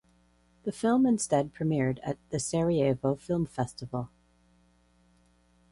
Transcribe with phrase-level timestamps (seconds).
[0.63, 4.09] The film instead premiered at the Sarajevo Film Festival.